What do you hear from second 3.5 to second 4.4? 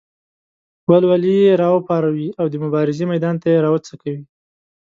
یې راوڅکوي.